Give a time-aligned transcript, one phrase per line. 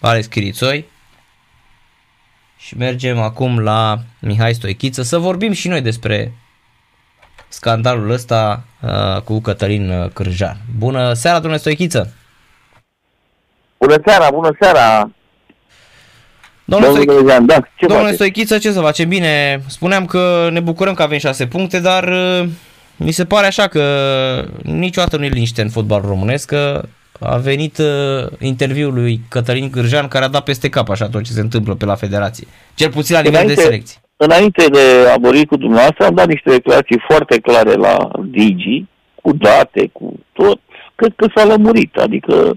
[0.00, 0.84] Alex Chirițoi
[2.56, 6.32] și mergem acum la Mihai Stoichiță să vorbim și noi despre
[7.48, 10.56] scandalul ăsta uh, cu Cătălin Cârjan.
[10.78, 12.12] Bună seara, domnule Stoichiță!
[13.78, 15.10] Bună seara, bună seara!
[16.64, 17.46] Domnule, Domnule, Stoich...
[17.46, 19.08] da, ce Domnule Stoichiță, ce să facem?
[19.08, 22.48] Bine, spuneam că ne bucurăm că avem șase puncte, dar uh,
[22.96, 23.84] mi se pare așa că
[24.62, 26.88] niciodată nu e liniște în fotbalul românesc, că
[27.20, 31.32] a venit uh, interviul lui Cătălin Cârjan care a dat peste cap așa tot ce
[31.32, 32.46] se întâmplă pe la federație.
[32.74, 34.00] Cel puțin la nivel înainte, de selecție.
[34.16, 38.84] Înainte de a vorbi cu dumneavoastră, am dat niște declarații foarte clare la Digi,
[39.22, 40.60] cu date, cu tot.
[40.94, 42.56] Cred că s-a lămurit, adică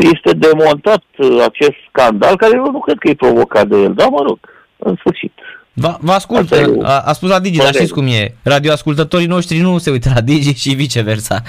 [0.00, 4.08] este demontat uh, acest scandal, care eu nu cred că e provocat de el, dar
[4.08, 4.38] mă rog,
[4.76, 5.32] în sfârșit.
[5.80, 8.34] Vă, vă ascult, a, a spus la Digi, dar știți cum e.
[8.42, 11.42] Radioascultătorii noștri nu se uită la Digi și viceversa.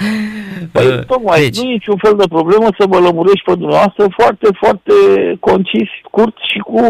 [0.72, 1.58] Păi, uh, tocmai, deci.
[1.58, 4.92] nu e niciun fel de problemă să vă lămurești pe dumneavoastră foarte, foarte
[5.40, 6.82] concis, scurt și cu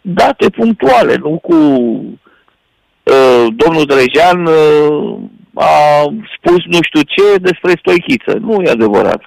[0.00, 5.18] date punctuale, nu cu uh, domnul Drejean uh,
[5.54, 6.02] a
[6.36, 8.38] spus nu știu ce despre stoichiță.
[8.40, 9.22] Nu e adevărat.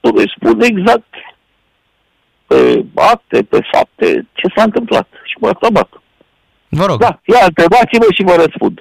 [0.00, 1.14] Trebuie spune exact
[2.46, 5.08] pe acte, pe fapte, ce s-a întâmplat.
[5.24, 5.99] Și mă acabat.
[6.70, 6.98] Vă rog.
[7.00, 8.78] Da, ia, întrebați-mă și vă răspund.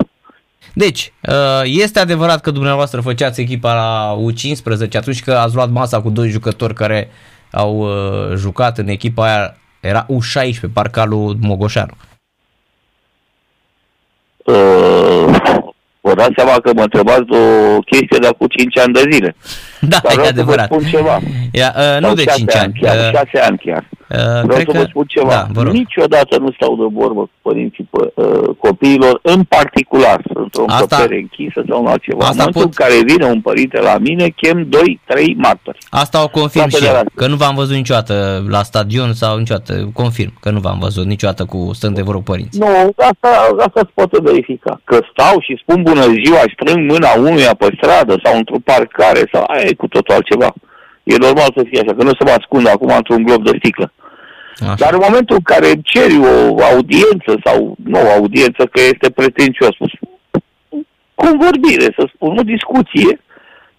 [0.74, 6.02] Deci, uh, este adevărat că dumneavoastră făceați echipa la U15 atunci că ați luat masa
[6.02, 7.10] cu doi jucători care
[7.52, 11.94] au uh, jucat în echipa aia, era U16, parcă lui Mogoșanu.
[14.46, 15.40] Uh,
[16.02, 19.36] Vă dați seama că mă întrebați o chestie de acum 5 ani de zile.
[19.80, 20.68] Da, Dar e adevărat.
[20.68, 21.20] Să vă spun ceva.
[21.52, 22.74] Ia, uh, nu de 5 ani.
[22.82, 23.90] Chiar, uh, 6 ani chiar.
[24.10, 25.30] Uh, Vreau să vă spun ceva.
[25.30, 31.16] Da, vă Niciodată nu stau de vorbă cu părinții uh, copiilor, în particular, într-o încăpere
[31.16, 32.26] închisă sau în altceva.
[32.26, 32.72] Asta în momentul pot...
[32.78, 34.70] în care vine un părinte la mine, chem 2-3
[35.36, 35.78] martori.
[35.90, 40.34] Asta o confirm și eu, că nu v-am văzut niciodată la stadion sau niciodată, confirm
[40.40, 42.60] că nu v-am văzut niciodată cu stând de vorbă părinți.
[42.60, 44.82] Nu, asta, asta se poate verifica.
[44.84, 49.44] Că stau și spun bună ziua, strâng mâna unuia pe stradă sau într-o parcare sau
[49.48, 50.54] aia e cu totul altceva.
[51.14, 53.92] E normal să fie așa, că nu se mă ascund acum într-un glob de sticlă.
[54.62, 54.76] Așa.
[54.78, 59.10] Dar în momentul în care îmi ceri o audiență sau nu o audiență că este
[59.10, 59.76] pretențios,
[61.16, 63.22] convorbire, să spun, o discuție,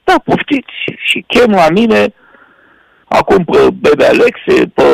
[0.05, 0.75] da, poftiți
[1.07, 2.15] și chem la mine
[3.09, 4.85] acum pe Bebe Alexe, pe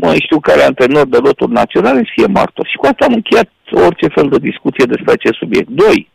[0.00, 2.66] mai știu care antrenor de loturi naționale să fie martor.
[2.66, 5.68] Și cu asta am încheiat orice fel de discuție despre acest subiect.
[5.68, 6.10] Doi,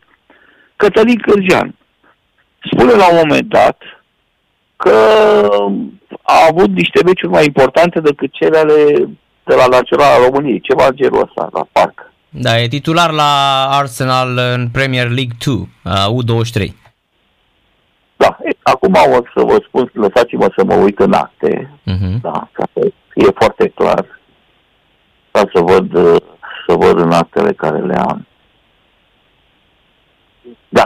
[0.76, 1.74] Cătălin Cârjean
[2.72, 3.78] spune la un moment dat
[4.82, 4.96] că
[6.22, 9.08] a avut niște meciuri mai importante decât cele ale
[9.44, 12.12] de la Naționala României, ceva în genul ăsta, la parc.
[12.28, 13.32] Da, e titular la
[13.70, 15.68] Arsenal în Premier League 2,
[16.16, 16.68] U23.
[18.16, 22.20] Da, e, acum o să vă spun, lăsați-mă să mă uit în acte, uh-huh.
[22.22, 24.20] da, ca să fie foarte clar,
[25.30, 25.92] ca să văd,
[26.66, 28.26] să văd în actele care le am.
[30.68, 30.84] Da,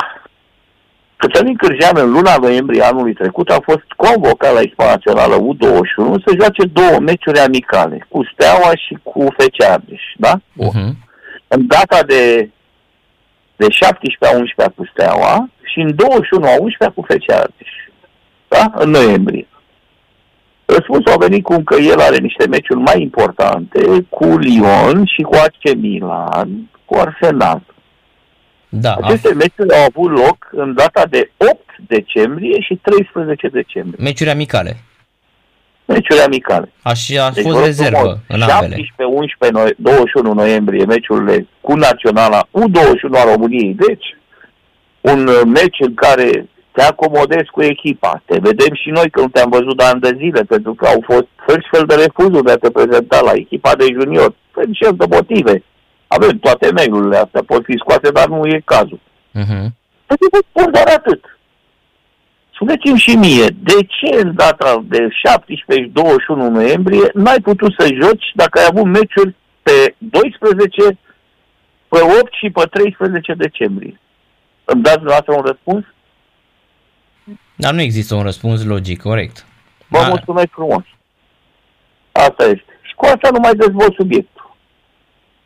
[1.34, 6.37] Cătălin Cârjean în luna noiembrie anului trecut a fost convocat la echipa națională U21 să
[6.39, 10.34] joace două meciuri amicale, cu Steaua și cu FC Argeș, da?
[10.37, 10.91] Uh-huh.
[11.49, 12.50] În data de,
[13.56, 17.73] de 17 a 11 cu Steaua și în 21 a 11 cu FC Argeș,
[18.49, 18.73] da?
[18.75, 19.47] În noiembrie.
[20.65, 25.34] Răspunsul a venit cum că el are niște meciuri mai importante cu Lyon și cu
[25.34, 27.62] AC Milan, cu Arsenal.
[28.81, 29.35] Da, Aceste a...
[29.35, 34.05] meciuri au avut loc în data de 8 decembrie și 13 decembrie.
[34.05, 34.77] Meciuri amicale.
[35.85, 36.73] Meciuri amicale.
[36.83, 38.77] Așa a deci, fost rezervă în ambele.
[38.77, 43.75] 17, 11, noi, 21 noiembrie meciurile cu naționala U21 a României.
[43.87, 44.17] Deci,
[45.01, 48.23] un uh, meci în care te acomodezi cu echipa.
[48.25, 51.01] Te vedem și noi că nu te-am văzut de ani de zile, pentru că au
[51.05, 51.29] fost
[51.71, 54.35] fel de refuzuri de a te prezenta la echipa de junior.
[54.53, 55.62] Pentru fel de motive
[56.16, 59.00] avem toate mail-urile astea, pot fi scoase, dar nu e cazul.
[59.41, 59.66] Uh-huh.
[60.06, 61.38] Păi vă spun doar atât.
[62.54, 67.88] Spuneți-mi și mie, de ce în data de 17 și 21 noiembrie n-ai putut să
[68.02, 70.99] joci dacă ai avut meciuri pe 12,
[71.88, 74.00] pe 8 și pe 13 decembrie?
[74.64, 75.84] Îmi dați dumneavoastră un răspuns?
[77.56, 79.46] Dar nu există un răspuns logic, corect.
[79.88, 80.08] Vă Dar...
[80.08, 80.84] mulțumesc frumos.
[82.12, 82.78] Asta este.
[82.82, 84.33] Și cu asta nu mai dezvolt subiect.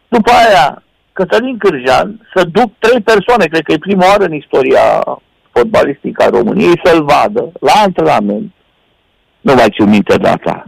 [0.09, 0.83] După aia,
[1.13, 5.05] Cătălin Cârjan să duc trei persoane, cred că e prima oară în istoria
[5.53, 8.53] fotbalistică a României, să-l vadă la antrenament.
[9.41, 10.65] Nu mai țin minte data.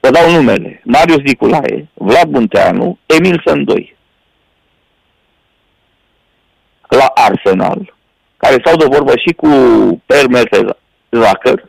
[0.00, 0.80] Vă dau numele.
[0.84, 3.96] Marius Niculae, Vlad Munteanu, Emil Sândoi.
[6.88, 7.94] La Arsenal,
[8.36, 9.48] care stau de vorbă și cu
[10.06, 11.68] Per Mertezacher.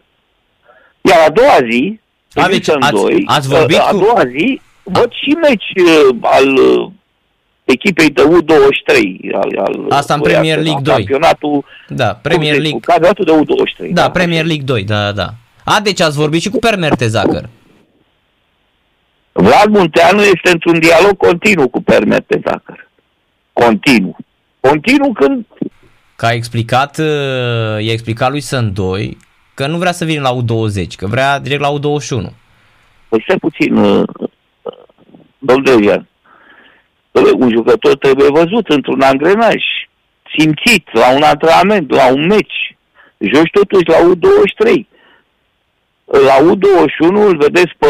[1.02, 2.00] Iar a doua zi,
[2.34, 3.96] A, deci ați, doi, ați vorbit a, cu...
[3.96, 6.92] A doua zi văd și meci uh, al uh,
[7.68, 8.96] echipei de U23.
[9.34, 10.94] Al, al Asta în Premier League 2.
[10.94, 12.80] Campionatul da, Premier League.
[12.80, 13.94] Campionatul de U23.
[13.94, 15.34] Da, da, Premier League 2, da, da.
[15.64, 17.50] A, deci ați vorbit și cu Permerte Zacăr.
[19.32, 22.90] Vlad Munteanu este într-un dialog continuu cu Permerte Zacăr.
[23.54, 24.18] Continuu.
[24.60, 25.46] Continuu când...
[26.16, 27.06] Că a explicat, uh,
[27.86, 29.18] i-a explicat lui Sândoi
[29.54, 32.34] că nu vrea să vină la U20, că vrea direct la U21.
[33.10, 34.04] Păi stai puțin, uh,
[35.38, 36.08] domnule Ian.
[37.38, 39.64] Un jucător trebuie văzut într-un angrenaj,
[40.38, 42.78] simțit, la un antrenament, la un meci.
[43.18, 44.86] Joci totuși la U23.
[46.06, 47.88] La U21 îl vedeți pe,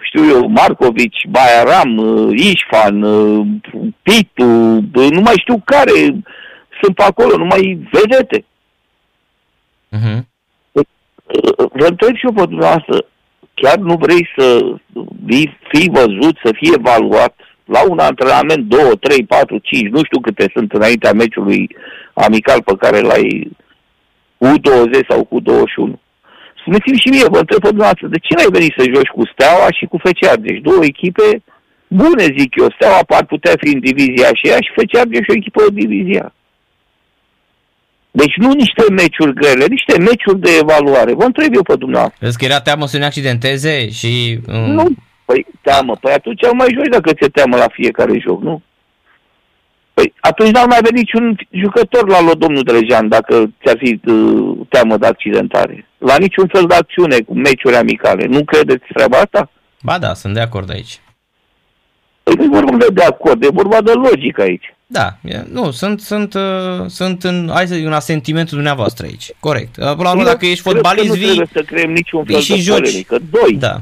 [0.00, 1.98] știu eu, Marcovici, Bayaram,
[2.32, 3.00] Ișfan,
[4.02, 4.44] Pitu,
[4.92, 6.22] nu mai știu care
[6.82, 8.44] sunt pe acolo, nu mai vedete.
[9.96, 10.20] Uh-huh.
[11.56, 13.04] Vă întreb și eu pe dumneavoastră,
[13.54, 14.74] chiar nu vrei să
[15.68, 17.34] fii văzut, să fii evaluat
[17.74, 21.76] la un antrenament 2, 3, 4, 5, nu știu câte sunt înaintea meciului
[22.12, 23.50] amical pe care l-ai
[24.48, 26.00] U20 sau cu 21.
[26.60, 29.68] Spuneți-mi și mie, vă întreb pe dumneavoastră, de ce n-ai venit să joci cu Steaua
[29.78, 30.58] și cu FC Argeș?
[30.60, 31.26] Două echipe
[32.00, 32.68] bune, zic eu.
[32.76, 36.26] Steaua par putea fi în divizia aceea și FC Argeș o echipă de divizia.
[38.10, 41.12] Deci nu niște meciuri grele, niște meciuri de evaluare.
[41.14, 42.18] Vă întreb eu pe dumneavoastră.
[42.20, 44.38] Vezi că era teamă să ne accidenteze și...
[44.46, 44.70] Um...
[44.70, 44.84] Nu,
[45.30, 45.96] păi teamă.
[46.00, 48.62] Păi atunci mai joci dacă ți-e teamă la fiecare joc, nu?
[49.94, 54.58] Păi atunci n-ar mai avea niciun jucător la lot domnul Drejan dacă ți-ar fi uh,
[54.68, 55.86] teamă de accidentare.
[55.98, 58.26] La niciun fel de acțiune cu meciuri amicale.
[58.26, 59.50] Nu credeți treaba asta?
[59.82, 61.00] Ba da, sunt de acord aici.
[62.22, 64.74] Păi nu vorbim de, de acord, e vorba de logică aici.
[64.86, 65.08] Da,
[65.50, 69.30] nu, sunt, sunt, uh, sunt în, hai să zic, în asentimentul dumneavoastră aici.
[69.40, 69.76] Corect.
[69.76, 71.26] Uh, până la urmă, dacă ești fotbalist, vii...
[71.26, 72.78] Nu trebuie să creăm niciun fel și de joci.
[72.78, 73.18] polemică.
[73.30, 73.56] Doi.
[73.58, 73.80] Da.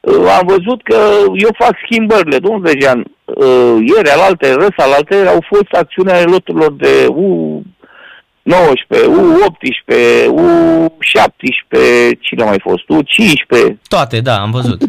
[0.00, 0.98] Uh, am văzut că
[1.34, 3.04] eu fac schimbările, domnul Dejan.
[3.24, 12.42] Uh, ieri, alaltă, răs, alaltă, au fost acțiunea ale loturilor de U19, U18, U17, cine
[12.42, 13.76] a mai fost, U15.
[13.88, 14.82] Toate, da, am văzut.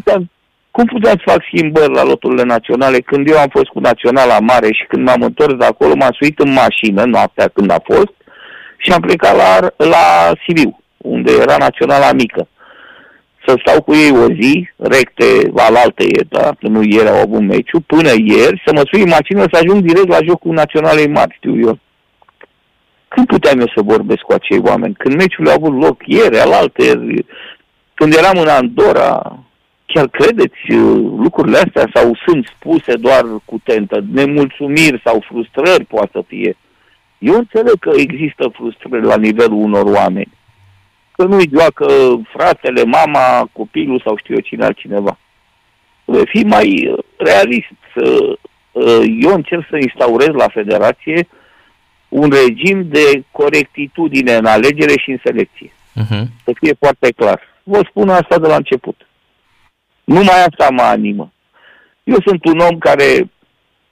[0.70, 4.72] Cum puteam să fac schimbări la loturile naționale când eu am fost cu Naționala Mare
[4.72, 8.12] și când m-am întors de acolo, m-am suit în mașină noaptea când a fost
[8.76, 12.48] și am plecat la, la Sibiu, unde era Naționala Mică.
[13.46, 16.54] Să stau cu ei o zi, recte, la alte ieri, da?
[16.58, 19.82] că nu ieri au avut meciu, până ieri, să mă sui în mașină să ajung
[19.82, 21.78] direct la jocul Naționalei Mari, știu eu.
[23.08, 24.94] Când puteam eu să vorbesc cu acei oameni?
[24.94, 27.24] Când meciul a avut loc ieri, alaltă ieri,
[27.94, 29.38] când eram în Andorra,
[29.86, 34.04] chiar credeți uh, lucrurile astea sau sunt spuse doar cu tentă?
[34.12, 36.56] Nemulțumiri sau frustrări poate să fie.
[37.18, 40.32] Eu înțeleg că există frustrări la nivelul unor oameni.
[41.16, 41.86] Că nu-i joacă
[42.32, 45.18] fratele, mama, copilul sau știu eu cine altcineva.
[46.04, 47.66] Vei fi mai uh, realist.
[47.94, 48.38] Uh,
[49.20, 51.28] eu încerc să instaurez la federație
[52.08, 55.70] un regim de corectitudine în alegere și în selecție.
[55.70, 56.24] Uh-huh.
[56.44, 57.40] Să fie foarte clar.
[57.62, 59.06] Vă spun asta de la început.
[60.04, 61.32] Numai asta mă animă.
[62.04, 63.30] Eu sunt un om care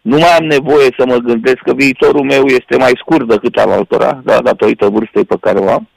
[0.01, 3.71] nu mai am nevoie să mă gândesc că viitorul meu este mai scurt decât al
[3.71, 5.89] altora, da, datorită vârstei pe care o am,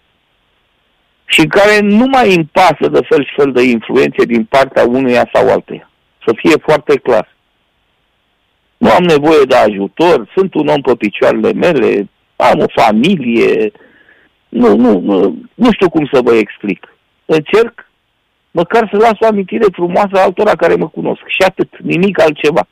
[1.34, 4.86] și în care nu mai îmi pasă de fel și fel de influențe din partea
[4.88, 5.90] unuia sau altuia.
[6.26, 7.36] Să fie foarte clar.
[8.78, 13.72] Nu am nevoie de ajutor, sunt un om pe picioarele mele, am o familie,
[14.50, 16.96] nu, nu, nu, nu știu cum să vă explic.
[17.26, 17.90] Încerc
[18.52, 21.22] măcar să las o amintire frumoasă altora care mă cunosc.
[21.28, 22.68] Și atât, nimic altceva.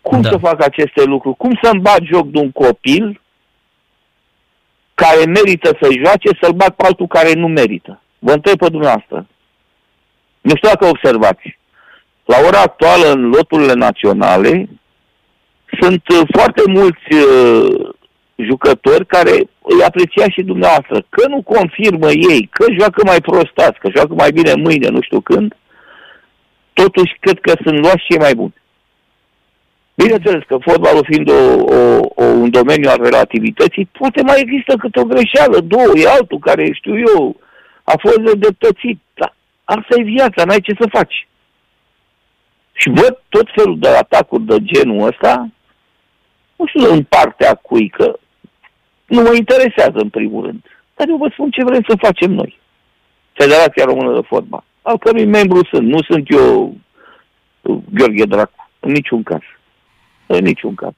[0.00, 0.28] Cum da.
[0.30, 1.36] să fac aceste lucruri?
[1.36, 3.20] Cum să-mi bat joc de un copil
[5.02, 8.02] care merită să joace, să-l bat pe altul care nu merită?
[8.18, 9.26] Vă întreb pe dumneavoastră.
[10.40, 11.58] Nu știu dacă observați.
[12.24, 14.68] La ora actuală, în loturile naționale,
[15.80, 16.02] sunt
[16.36, 17.88] foarte mulți uh,
[18.36, 19.34] jucători care
[19.72, 21.04] îi aprecia și dumneavoastră.
[21.08, 25.20] Că nu confirmă ei, că joacă mai prostați, că joacă mai bine mâine, nu știu
[25.20, 25.56] când,
[26.72, 28.54] totuși cred că sunt luați și mai buni.
[30.02, 31.42] Bineînțeles că fotbalul fiind o,
[31.76, 36.38] o, o, un domeniu al relativității, poate mai există câte o greșeală, două, e altul
[36.38, 37.36] care, știu eu,
[37.84, 38.98] a fost nedreptățit.
[39.14, 41.28] Dar asta e viața, n-ai ce să faci.
[42.72, 45.48] Și văd tot felul de atacuri de genul ăsta,
[46.56, 48.18] nu știu în partea cui, că
[49.06, 50.62] nu mă interesează în primul rând.
[50.96, 52.58] Dar eu vă spun ce vrem să facem noi.
[53.32, 55.86] Federația Română de Fotbal, al cărui membru sunt.
[55.86, 56.74] Nu sunt eu
[57.94, 59.42] Gheorghe Dracu, în niciun caz.
[60.32, 60.92] În niciun caz.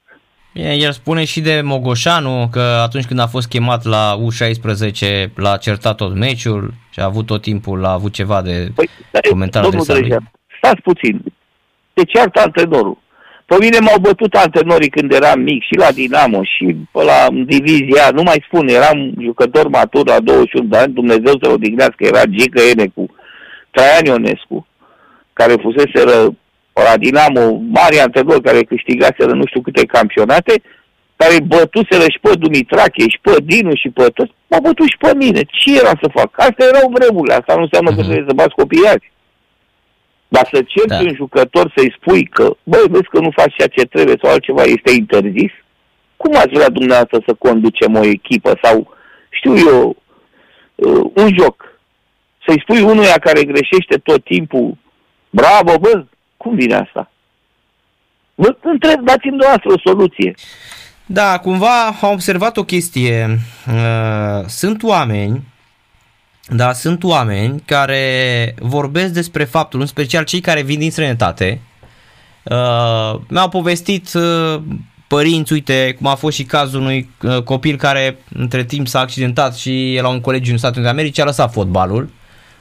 [0.52, 5.96] El spune și de Mogoșanu că atunci când a fost chemat la U16 l-a certat
[5.96, 8.88] tot meciul și a avut tot timpul, a avut ceva de păi,
[9.30, 10.18] comentarii de
[10.58, 11.22] Stați puțin.
[11.92, 12.98] De ceartă antrenorul.
[13.46, 18.22] Pe mine m-au bătut antrenorii când eram mic și la Dinamo și la divizia, nu
[18.22, 22.60] mai spun, eram jucător matur la 21 de ani, Dumnezeu să o dignească, era Gică
[22.60, 23.06] Enecu,
[23.70, 24.66] Traian Ionescu,
[25.32, 26.00] care fusese
[26.72, 30.62] la Dinamo, mari antrenori care câștigaseră nu știu câte campionate,
[31.16, 35.14] care bătuseră și pe Dumitrache, și pe Dinu, și pe toți, m-au bătut și pe
[35.14, 35.40] mine.
[35.42, 36.30] Ce era să fac?
[36.36, 37.94] Astea erau vremurile, asta nu înseamnă uh-huh.
[37.94, 38.10] că mhm.
[38.10, 39.10] trebuie să bați copiii azi.
[40.28, 40.98] Dar să ceri da.
[40.98, 44.62] un jucător să-i spui că, băi, vezi că nu faci ceea ce trebuie sau altceva
[44.62, 45.52] este interzis,
[46.16, 48.96] cum ați vrea dumneavoastră să conducem o echipă sau,
[49.30, 49.96] știu eu,
[50.74, 51.56] uh, un joc?
[52.46, 54.76] Să-i spui unuia care greșește tot timpul,
[55.30, 56.04] bravo, bă,
[56.42, 57.10] cum vine asta?
[58.34, 60.34] Vă întreb, dați-mi dumneavoastră o soluție.
[61.06, 63.38] Da, cumva am observat o chestie.
[63.66, 65.42] Uh, sunt oameni
[66.48, 71.60] da, sunt oameni care vorbesc despre faptul, în special cei care vin din străinătate.
[72.42, 74.62] Uh, mi-au povestit uh,
[75.06, 79.56] părinți, uite, cum a fost și cazul unui uh, copil care între timp s-a accidentat
[79.56, 82.10] și la un colegiu în Statele Unite de America a lăsat fotbalul.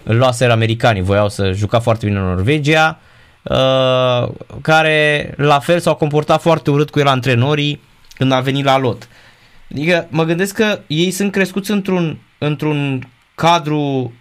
[0.03, 2.99] Îl luaseră americanii, voiau să juca foarte bine în Norvegia,
[3.43, 4.29] uh,
[4.61, 7.81] care la fel s-au comportat foarte urât cu el antrenorii
[8.15, 9.07] când a venit la lot.
[9.71, 14.13] Adică mă gândesc că ei sunt crescuți într-un, într-un cadru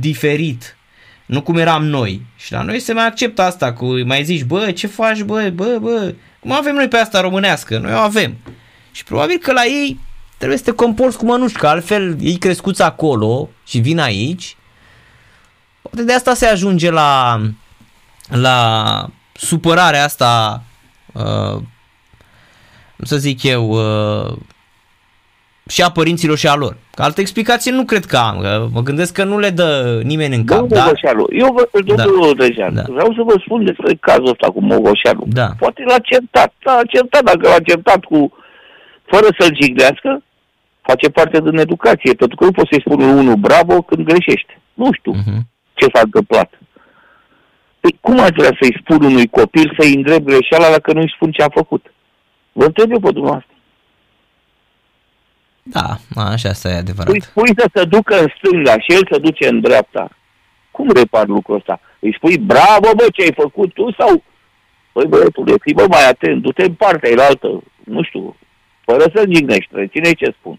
[0.00, 0.76] diferit,
[1.26, 2.22] nu cum eram noi.
[2.36, 5.78] Și la noi se mai acceptă asta cu, mai zici, bă, ce faci, bă, bă,
[5.80, 7.78] bă, cum avem noi pe asta românească?
[7.78, 8.36] Noi o avem.
[8.92, 10.00] Și probabil că la ei
[10.36, 14.56] trebuie să te comporți cu mănuși, altfel ei crescuți acolo și vin aici.
[15.82, 17.40] Poate de asta se ajunge la,
[18.32, 20.62] la supărarea asta,
[21.12, 21.62] uh,
[23.02, 24.36] să zic eu, uh,
[25.68, 26.76] și a părinților și a lor.
[26.94, 28.40] Că altă explicație nu cred că am.
[28.40, 30.58] Că mă gândesc că nu le dă nimeni în cap.
[30.58, 31.14] Domnul dar...
[31.30, 32.44] eu vă, domnul da.
[32.44, 32.82] Dejan, da.
[32.88, 35.24] vreau să vă spun despre cazul ăsta cu Mogoșanu.
[35.26, 35.48] Da.
[35.58, 38.32] Poate l-a certat, l-a certat, dacă l-a certat cu,
[39.04, 40.22] fără să-l jignească,
[40.80, 44.60] face parte din educație, pentru că nu poți să-i spun unul bravo când greșește.
[44.74, 45.40] Nu știu uh-huh.
[45.74, 46.50] ce s-a întâmplat.
[47.82, 51.42] Păi cum aș vrea să-i spun unui copil să-i îndrept greșeala dacă nu-i spun ce
[51.42, 51.92] a făcut?
[52.52, 53.54] Vă întreb eu pe dumneavoastră.
[55.62, 57.12] Da, așa asta e adevărat.
[57.12, 60.08] Îi spui să se ducă în stânga și el să duce în dreapta.
[60.70, 61.80] Cum repar lucrul ăsta?
[61.98, 64.22] Îi spui, bravo, bă, ce ai făcut tu sau...
[64.92, 68.36] Păi, băiatule, fii, bă, mai atent, du-te în partea altă, nu știu,
[68.84, 70.58] fără să jignești, reține ce spun.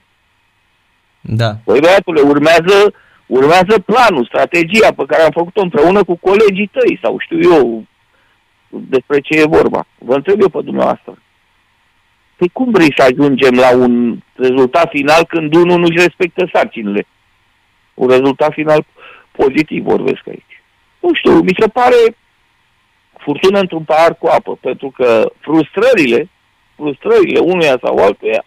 [1.22, 1.56] Da.
[1.64, 2.94] Păi, băiatule, urmează,
[3.26, 7.84] urmează planul, strategia pe care am făcut-o împreună cu colegii tăi sau știu eu
[8.70, 9.86] despre ce e vorba.
[9.98, 11.18] Vă întreb eu pe dumneavoastră.
[12.36, 17.08] Păi cum vrei să ajungem la un rezultat final când unul nu-și respectă sarcinile?
[17.94, 18.86] Un rezultat final
[19.32, 20.62] pozitiv vorbesc aici.
[21.00, 22.18] Nu știu, mi se pare
[23.18, 26.30] furtună într-un pahar cu apă, pentru că frustrările,
[26.76, 28.46] frustrările unuia sau altuia,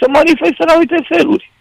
[0.00, 1.52] se manifestă în alte feluri.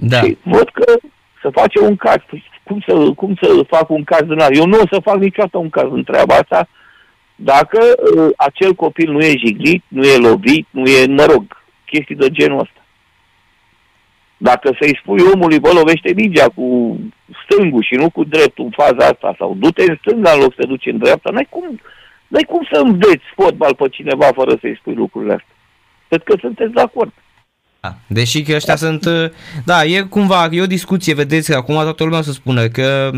[0.00, 0.20] Da.
[0.20, 0.98] Și văd că
[1.42, 2.16] să face un caz.
[2.30, 5.58] Păi cum să, cum să fac un caz din Eu nu o să fac niciodată
[5.58, 6.68] un caz în treaba asta,
[7.34, 11.44] dacă uh, acel copil nu e jiglit, nu e lovit, nu e, mă rog,
[11.84, 12.82] chestii de genul ăsta.
[14.36, 16.96] Dacă să-i spui omului, bă, lovește mingea cu
[17.44, 20.60] stângul și nu cu dreptul în faza asta, sau du-te în stânga în loc să
[20.60, 21.80] te duci în dreapta, n-ai cum,
[22.28, 25.54] n-ai cum să înveți fotbal pe cineva fără să-i spui lucrurile astea.
[26.08, 27.12] Cred că sunteți de acord.
[27.88, 28.86] Da, deși că ăștia da.
[28.86, 29.30] sunt, uh,
[29.64, 33.10] da, e cumva, e o discuție, vedeți, că acum toată lumea o să spună că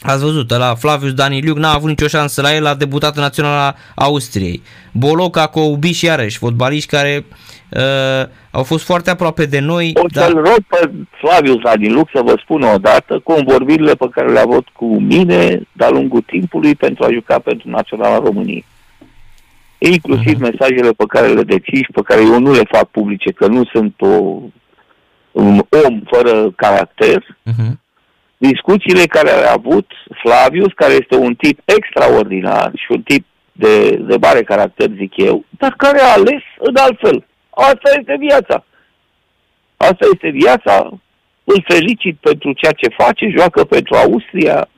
[0.00, 3.74] Ați văzut, la Flavius Daniliuc n-a avut nicio șansă la el, a debutat în Naționala
[3.94, 4.62] Austriei.
[4.92, 7.24] Boloca, Coubi și iarăși, fotbaliști care
[7.68, 9.92] uh, au fost foarte aproape de noi.
[9.94, 10.24] O dar...
[10.24, 14.68] să-l rog pe Flavius Daniliuc să vă spun o dată convorbirile pe care le-a avut
[14.72, 18.64] cu mine de-a lungul timpului pentru a juca pentru Naționala României.
[19.78, 20.50] Inclusiv uh-huh.
[20.50, 23.64] mesajele pe care le deții și pe care eu nu le fac publice, că nu
[23.64, 24.40] sunt o,
[25.32, 27.22] un om fără caracter.
[27.22, 27.86] Uh-huh
[28.38, 29.90] discuțiile care le-a avut
[30.22, 35.44] Flavius, care este un tip extraordinar și un tip de, de mare caracter, zic eu,
[35.50, 37.26] dar care a ales în altfel.
[37.50, 38.64] Asta este viața.
[39.76, 40.90] Asta este viața.
[41.44, 44.68] Îl felicit pentru ceea ce face, joacă pentru Austria,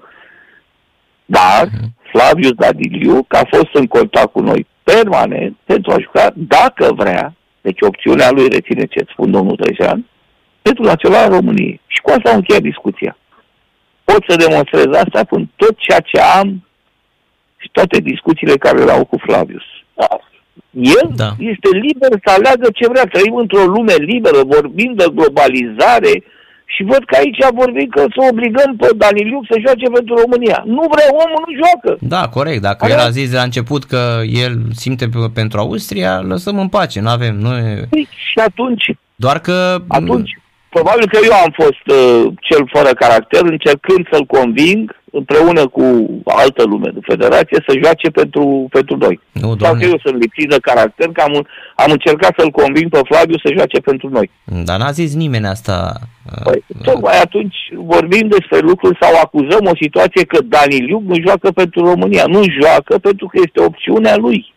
[1.24, 1.94] dar mhm.
[2.10, 7.34] Flavius Dadiliu, că a fost în contact cu noi permanent pentru a juca, dacă vrea,
[7.60, 10.06] deci opțiunea lui reține ce spun domnul Trejan,
[10.62, 11.80] pentru Naționala României.
[11.86, 13.16] Și cu asta am încheiat discuția
[14.10, 16.48] pot să demonstrez asta prin tot ceea ce am
[17.56, 19.66] și toate discuțiile care le-au cu Flavius.
[19.94, 20.08] Da.
[20.70, 21.30] El da.
[21.52, 23.04] este liber să aleagă ce vrea.
[23.04, 26.14] Trăim într-o lume liberă, vorbim de globalizare
[26.74, 30.62] și văd că aici vorbim că să obligăm pe Daniliuc să joace pentru România.
[30.66, 31.98] Nu vrea omul, nu joacă.
[32.14, 32.62] Da, corect.
[32.62, 32.92] Dacă Are...
[32.92, 37.08] el a zis de la început că el simte pentru Austria, lăsăm în pace, nu
[37.08, 37.34] avem.
[37.36, 37.86] Nu e...
[37.90, 38.84] Păi, și atunci?
[39.14, 39.82] Doar că...
[39.88, 40.30] Atunci,
[40.70, 45.84] probabil că eu am fost uh, cel fără caracter, încercând să-l conving împreună cu
[46.24, 49.20] altă lume de federație să joace pentru, pentru noi.
[49.32, 53.00] Nu, Sau că eu sunt lipsit de caracter, că am, am încercat să-l conving pe
[53.04, 54.30] Flaviu să joace pentru noi.
[54.64, 55.92] Dar n-a zis nimeni asta.
[56.44, 61.84] Păi, tocmai atunci vorbim despre lucruri sau acuzăm o situație că Daniliuc nu joacă pentru
[61.84, 62.24] România.
[62.26, 64.54] Nu joacă pentru că este opțiunea lui.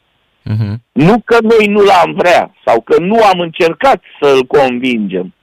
[0.52, 0.76] Uh-huh.
[0.92, 5.34] Nu că noi nu l-am vrea sau că nu am încercat să-l convingem.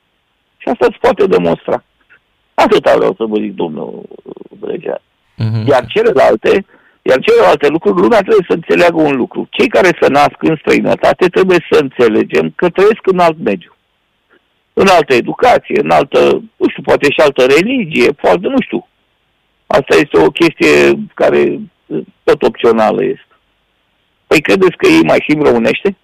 [0.61, 1.85] Și asta se poate demonstra.
[2.55, 4.03] Atâta vreau să vă zic, domnul
[4.59, 4.99] Bregea.
[5.01, 5.65] Uh-huh.
[5.67, 6.67] Iar celelalte,
[7.03, 9.49] iar celelalte lucruri, lumea trebuie să înțeleagă un lucru.
[9.51, 13.75] Cei care se nasc în străinătate trebuie să înțelegem că trăiesc în alt mediu.
[14.73, 16.19] În altă educație, în altă,
[16.57, 18.87] nu știu, poate și altă religie, poate, nu știu.
[19.67, 21.61] Asta este o chestie care
[22.23, 23.35] tot opțională este.
[24.27, 25.97] Păi credeți că ei mai simt românește?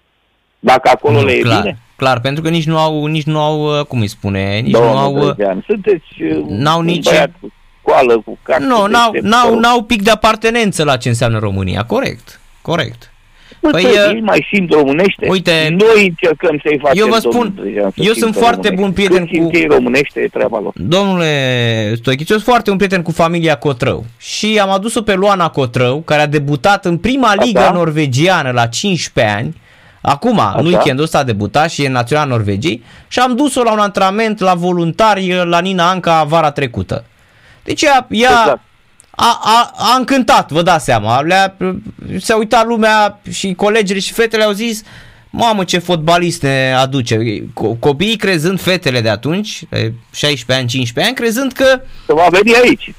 [0.59, 1.61] Dacă acolo nu, le e clar.
[1.61, 1.77] bine?
[1.97, 4.91] Clar, pentru că nici nu au, nici nu au, uh, cum îi spune, nici Domnul
[4.91, 5.15] nu au...
[5.15, 7.09] Uh, Drezean, sunteți uh, n-au nici...
[7.41, 8.65] cu școală, cu carte.
[8.65, 13.11] Nu, n-au, n-au, n-au pic de apartenență la ce înseamnă România, corect, corect.
[13.59, 15.27] Păi, păi ei mai simt românește.
[15.29, 17.03] Uite, noi încercăm să-i facem.
[17.03, 19.57] Eu vă spun, Drezean, eu sunt foarte bun prieten Când cu...
[19.57, 20.73] ei românește, e treaba lor.
[20.75, 25.49] Domnule Stoichiț, eu sunt foarte un prieten cu familia Cotrău și am adus-o pe Luana
[25.49, 29.55] Cotrău, care a debutat în prima ligă norvegiană la 15 ani,
[30.07, 30.55] Acum, Așa?
[30.59, 34.39] în weekendul ăsta a debutat și e național Norvegiei și am dus-o la un antrenament
[34.39, 37.05] la voluntari la Nina Anca vara trecută.
[37.63, 38.59] Deci ea, ea exact.
[39.09, 41.21] a, a, a încântat, vă dați seama.
[41.21, 41.55] Le-a,
[42.19, 44.83] s-a uitat lumea și colegii și fetele au zis
[45.29, 47.17] Mamă, ce fotbalist ne aduce.
[47.79, 49.63] Copiii crezând, fetele de atunci,
[50.11, 51.81] 16 ani, 15 ani, crezând că...
[52.05, 52.93] Că va veni aici.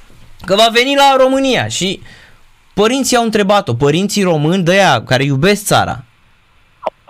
[0.45, 2.01] Că va veni la România și
[2.75, 6.05] părinții au întrebat-o, părinții români de ea, care iubesc țara,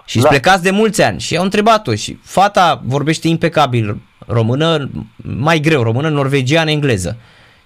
[0.08, 0.28] și da.
[0.28, 6.08] plecați de mulți ani și au întrebat-o și fata vorbește impecabil română, mai greu, română,
[6.08, 7.16] norvegiană, engleză.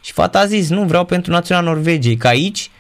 [0.01, 2.71] Și fata a zis, nu, vreau pentru Național Norvegiei, că aici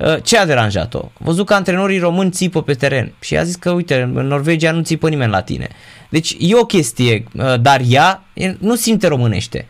[0.00, 0.98] ă, ce a deranjat-o?
[0.98, 4.72] A văzut că antrenorii români țipă pe teren și a zis că, uite, în Norvegia
[4.72, 5.68] nu țipă nimeni la tine.
[6.08, 8.24] Deci e o chestie, ă, dar ea
[8.58, 9.66] nu simte românește.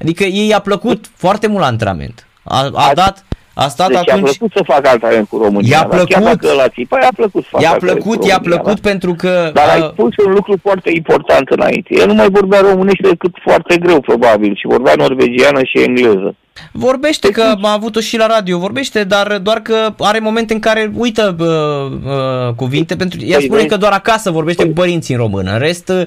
[0.00, 2.26] Adică ei a plăcut foarte mult la antrenament.
[2.42, 3.24] A, a dat
[3.58, 4.28] a stat deci atunci...
[4.28, 5.76] a plăcut să facă alt cu România.
[5.76, 8.88] I-a plăcut, chiar dacă la țipa, i-a plăcut să facă I-a plăcut, i-a plăcut da?
[8.90, 9.50] pentru că...
[9.54, 11.94] Dar ai spus un lucru foarte important înainte.
[12.00, 16.34] El nu mai vorbea românește decât foarte greu, probabil, și vorbea norvegiană și engleză.
[16.72, 20.90] Vorbește că am avut-o și la radio, vorbește, dar doar că are momente în care
[20.94, 24.72] uită uh, uh, cuvinte, pentru ea păi, spune că doar acasă vorbește păi.
[24.72, 26.06] cu părinții în română, în rest uh,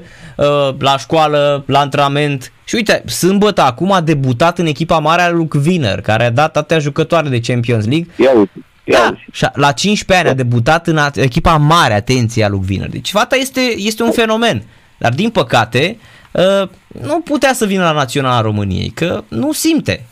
[0.79, 2.51] la școală, la antrenament.
[2.69, 6.57] Și uite, sâmbătă acum a debutat în echipa mare a lui Wiener, care a dat
[6.57, 8.07] atâtea jucătoare de Champions League.
[8.15, 8.65] Ia uite.
[8.83, 9.15] Da,
[9.53, 12.89] la 15 ani a debutat în echipa mare, atenție, a lui Wiener.
[12.89, 14.63] Deci fata este, este un fenomen.
[14.97, 15.97] Dar din păcate,
[16.31, 16.69] uh,
[17.01, 20.05] nu putea să vină la Naționala României, că nu simte.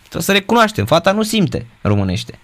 [0.00, 2.38] Trebuie să recunoaștem, fata nu simte românește.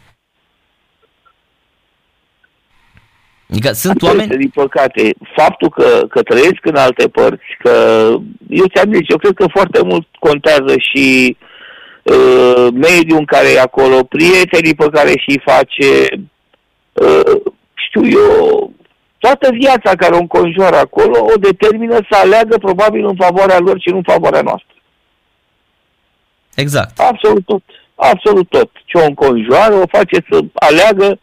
[3.51, 4.23] Adică sunt Asta oameni...
[4.23, 7.73] Este, din păcate, faptul că, că trăiesc în alte părți, că
[8.49, 11.37] eu ți-am zis, eu cred că foarte mult contează și
[12.03, 15.91] uh, mediul în care e acolo, prietenii pe care și face,
[16.93, 18.73] uh, știu eu,
[19.19, 23.89] toată viața care o înconjoară acolo o determină să aleagă probabil în favoarea lor și
[23.89, 24.75] nu în favoarea noastră.
[26.55, 27.01] Exact.
[27.01, 27.63] Absolut tot.
[27.95, 28.71] Absolut tot.
[28.85, 31.19] Ce o înconjoară o face să aleagă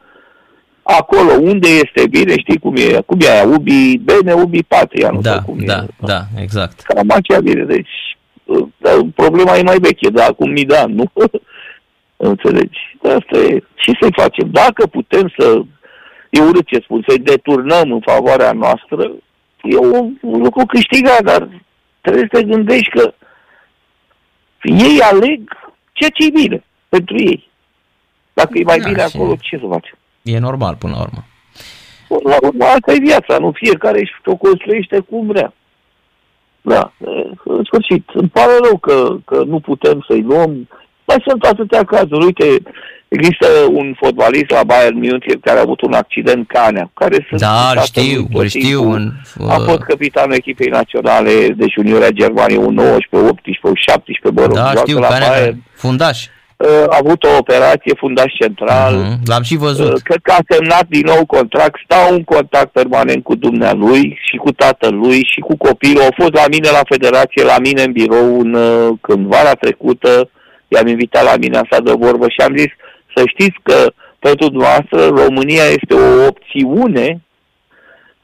[0.88, 5.22] acolo unde este bine, știi cum e, cum e aia, ubi bene, ubi patria, nu
[5.22, 6.06] da, cum da, e.
[6.06, 6.80] Da, exact.
[6.80, 8.18] Cam aceea bine, deci
[8.78, 11.12] dar problema e mai veche, da, acum mii de ani, nu?
[12.18, 12.98] Înțelegi?
[13.04, 13.64] Asta e.
[13.76, 14.50] Ce să-i facem?
[14.52, 15.62] Dacă putem să,
[16.30, 19.12] e urât ce spun, să-i deturnăm în favoarea noastră,
[19.62, 21.50] e un, un lucru câștigat, dar
[22.02, 23.14] trebuie să te gândești că
[24.62, 25.42] ei aleg
[25.94, 27.50] ceea ce e bine pentru ei.
[28.34, 29.98] Dacă e mai da, bine acolo, ce să facem?
[30.26, 31.26] E normal până la urmă.
[32.08, 33.52] Până la urmă, asta e viața, nu?
[33.54, 35.54] Fiecare își o construiește cum vrea.
[36.62, 36.94] Da,
[37.44, 40.70] în sfârșit, îmi pare rău că, că nu putem să-i luăm.
[41.06, 42.26] Mai sunt atâtea cazuri.
[42.26, 42.46] Uite,
[43.08, 47.82] există un fotbalist la Bayern München care a avut un accident Canea, care sunt da,
[47.84, 48.92] știu, îl știu.
[48.92, 49.50] În, uh...
[49.50, 54.74] A fost capitanul echipei naționale de juniorea Germaniei, un 19, 18, 17, mă rog, da,
[54.76, 55.64] știu, la Canea, Bayern.
[55.74, 56.28] fundaș.
[56.90, 58.94] A avut o operație fundaș central.
[58.96, 59.26] Uh-huh.
[59.26, 60.02] L-am și văzut.
[60.02, 64.52] Cred că a semnat din nou contract, stau în contact permanent cu dumnealui și cu
[64.52, 66.02] tatălui și cu copilul.
[66.02, 68.58] Au fost la mine la federație, la mine în birou în,
[69.02, 70.30] când vara trecută,
[70.68, 72.72] i-am invitat la mine asta de vorbă și am zis
[73.16, 77.20] să știți că pentru dumneavoastră România este o opțiune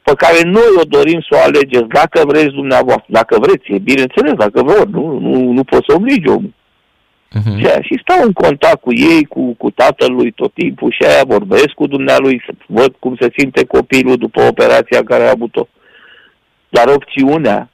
[0.04, 4.34] pe care noi o dorim să o alegeți, dacă vreți dumneavoastră, dacă vreți, e bineînțeles,
[4.34, 6.54] dacă vor, nu, nu, nu pot să obligi omul.
[7.40, 7.82] Uh-huh.
[7.82, 11.88] Și stau în contact cu ei, cu, cu tatălui tot timpul și aia vorbesc cu
[11.88, 15.68] dumnealui, să văd cum se simte copilul după operația care a avut-o.
[16.70, 17.70] Dar opțiunea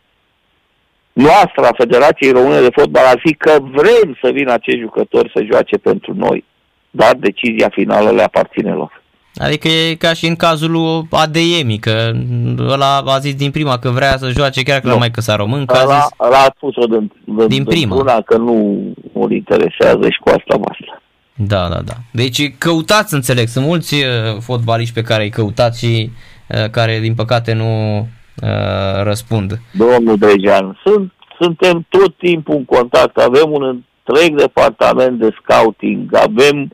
[1.14, 5.46] noastră a Federației Române de Fotbal ar fi că vrem să vină acești jucători să
[5.52, 6.46] joace pentru noi,
[6.90, 9.02] dar decizia finală le aparține lor.
[9.38, 12.12] Adică e ca și în cazul lui Adeyemi, că
[12.60, 14.98] ăla a zis din prima că vrea să joace chiar că nu.
[14.98, 16.08] mai că s-a român, că a zis...
[16.20, 17.96] Ăla a spus-o din, din, din prima.
[17.96, 18.82] Una că nu
[19.14, 21.02] îl interesează și cu asta basta.
[21.34, 21.94] Da, da, da.
[22.12, 26.10] Deci căutați, înțeleg, sunt mulți uh, fotbaliști pe care îi căutați și
[26.48, 29.60] uh, care din păcate nu uh, răspund.
[29.72, 36.62] Domnul Dejan, sunt, suntem tot timpul în contact, avem un întreg departament de scouting, avem
[36.62, 36.70] uh,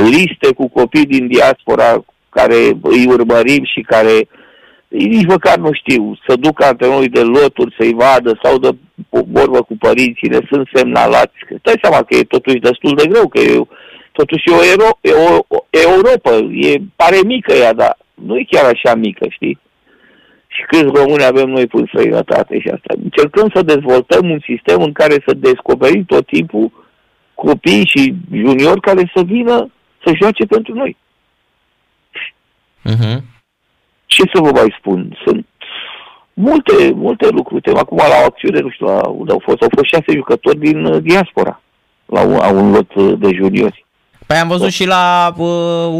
[0.00, 4.28] liste cu copii din diaspora care îi urmărim și care
[4.88, 8.70] nici măcar nu știu, să ducă antrenorului de loturi, să-i vadă sau de
[9.08, 11.32] vorbă cu părinții, sunt semnalați.
[11.58, 13.62] Stai seama că e totuși destul de greu, că e
[14.12, 18.44] totuși e o, Euro, e o, o Europa, e, pare mică ea, dar nu e
[18.50, 19.58] chiar așa mică, știi?
[20.46, 22.94] Și câți români avem noi în străinătate și asta.
[23.02, 26.70] Încercăm să dezvoltăm un sistem în care să descoperim tot timpul
[27.34, 29.70] copii și juniori care să vină
[30.04, 30.96] să joace pentru noi.
[32.84, 33.18] Uh-huh.
[34.06, 35.18] Ce să vă mai spun?
[35.24, 35.46] Sunt
[36.34, 37.74] multe, multe lucruri.
[37.74, 40.84] Acum la o acțiune, nu știu, la, unde au fost, au fost șase jucători din
[40.84, 41.60] uh, diaspora
[42.06, 43.84] la un, la un lot uh, de juniori.
[44.26, 45.48] Păi am văzut și la uh,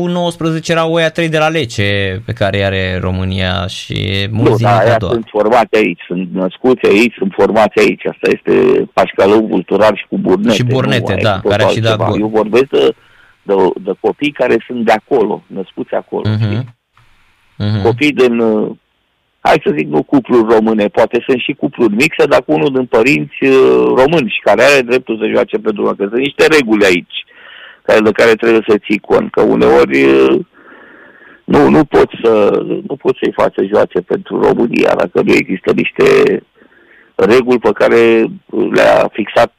[0.02, 4.96] U19 era oia 3 de la Lece pe care are România și mulți nu, din
[4.98, 8.06] da, sunt formați aici, sunt născuți aici, sunt formați aici.
[8.06, 10.54] Asta este Pașcalău Cultural și cu Burnete.
[10.54, 12.20] Și Burnete, nu, da, care a și dat gol.
[12.20, 12.94] Eu vorbesc de
[13.42, 16.22] de, de copii care sunt de acolo, născuți acolo.
[16.29, 16.62] Uh-huh.
[17.61, 17.83] Uh-huh.
[17.83, 18.70] Copii din, uh,
[19.40, 22.87] hai să zic, nu cupluri române, poate sunt și cupluri mixe, dar cu unul din
[22.87, 26.85] părinți uh, români și care are dreptul să joace pe drumul, că sunt niște reguli
[26.85, 27.24] aici
[27.83, 30.38] care, de care trebuie să ții cont, că uneori uh,
[31.44, 35.72] nu, nu poți să nu poți să-i faci să joace pentru România dacă nu există
[35.72, 36.07] niște
[37.14, 38.24] reguli pe care
[38.70, 39.53] le-a fixat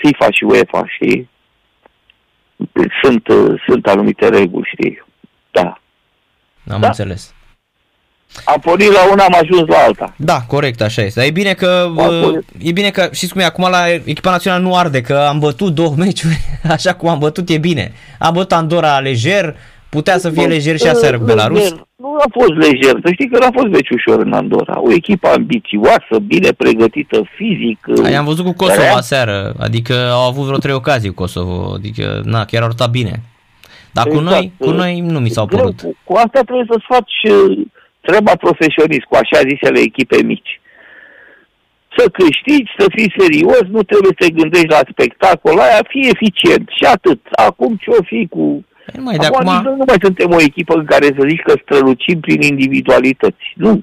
[0.00, 1.30] FIFA și UEFA, știi?
[3.02, 5.04] Sunt, uh, sunt anumite reguli, știi?
[5.50, 5.80] Da.
[6.68, 6.86] Am da.
[6.86, 7.34] înțeles.
[8.44, 10.14] Am pornit la una, am ajuns la alta.
[10.16, 11.20] Da, corect, așa este.
[11.20, 14.62] Dar e bine că, uh, e bine că, știți cum e, acum la echipa națională
[14.62, 17.92] nu arde, că am bătut două meciuri, așa cum am bătut e bine.
[18.18, 19.56] Am bătut Andorra lejer,
[19.98, 21.74] Putea să fie lejer și aseară cu Belarus?
[21.96, 24.80] Nu a fost lejer, să știi că nu a fost meci ușor în Andorra.
[24.80, 27.78] O echipă ambițioasă, bine pregătită fizic.
[28.04, 29.00] Ai, am văzut cu Kosovo care...
[29.02, 33.14] aseară, adică au avut vreo trei ocazii cu Kosovo, adică na, chiar au arătat bine.
[33.92, 34.24] Dar exact.
[34.24, 35.80] cu noi, cu noi nu mi s-au părut.
[35.80, 37.58] Cu, cu asta trebuie să-ți faci uh,
[38.00, 40.60] treaba profesionist, cu așa zisele echipe mici.
[41.96, 46.66] Să câștigi, să fii serios, nu trebuie să te gândești la spectacol aia, fii eficient
[46.76, 47.20] și atât.
[47.48, 49.48] Acum ce-o fi cu Păi mai de acum...
[49.48, 49.76] acum...
[49.76, 53.52] Nu mai suntem o echipă în care să zici că strălucim prin individualități.
[53.54, 53.82] Nu.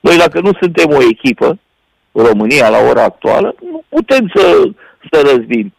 [0.00, 1.58] Noi dacă nu suntem o echipă,
[2.12, 4.70] România la ora actuală, nu putem să,
[5.10, 5.74] să răzbim.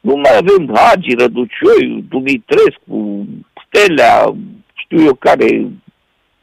[0.00, 3.26] Nu mai avem Hagi, Răducioi, Dumitrescu,
[3.66, 4.34] Stelea,
[4.74, 5.66] știu eu care,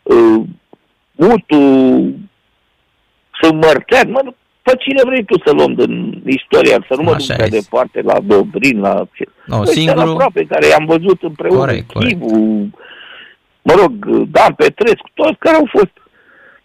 [0.04, 0.44] uh,
[1.12, 1.60] Mutu,
[3.41, 4.34] sunt Mărtean, mă,
[4.67, 5.93] pe cine vrei tu să luăm din
[6.25, 8.93] istoria, să nu mă duc pe departe la Dobrin, la...
[9.45, 10.10] No, păi singurul...
[10.10, 12.75] aproape, care i-am văzut împreună, corect, Chivu, corect.
[13.62, 13.91] mă rog,
[14.36, 15.93] Dan Petrescu, toți care au fost.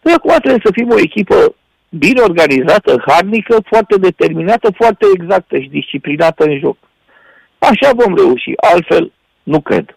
[0.02, 1.54] Păi acum trebuie să fim o echipă
[1.88, 6.76] bine organizată, harnică, foarte determinată, foarte exactă și disciplinată în joc.
[7.58, 9.96] Așa vom reuși, altfel nu cred.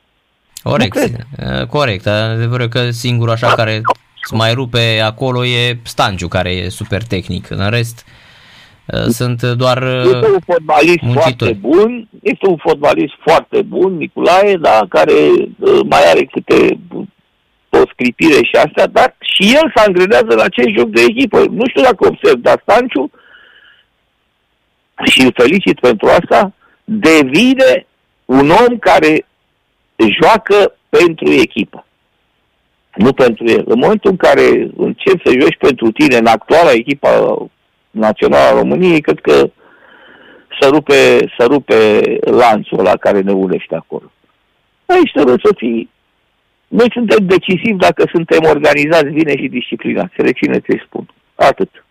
[0.63, 1.68] Corect, nu cred.
[1.68, 2.06] corect.
[2.08, 7.50] Adevărul că singurul așa care îți mai rupe acolo e Stanciu, care e super tehnic.
[7.50, 8.06] În rest,
[8.86, 11.36] uh, sunt doar uh, Este un fotbalist muncitori.
[11.36, 16.80] foarte bun, este un fotbalist foarte bun, Nicolae, da, care uh, mai are câte
[17.70, 21.40] o scripire și astea, dar și el se angrenează la acest joc de echipă.
[21.40, 23.12] Nu știu dacă observ, dar Stanciu,
[25.06, 27.88] și îl felicit pentru asta, devine
[28.26, 29.26] un om care
[30.22, 31.86] joacă pentru echipă
[32.96, 33.64] nu pentru el.
[33.68, 37.38] În momentul în care începi să joci pentru tine în actuala echipa
[37.92, 39.50] națională a României, cred că
[40.60, 44.12] să rupe, să rupe lanțul la care ne unește acolo.
[44.86, 45.90] Aici trebuie să fii
[46.68, 50.14] noi suntem decisivi dacă suntem organizați bine și disciplinați.
[50.18, 51.06] Rețineți ce spun.
[51.36, 51.86] Atât.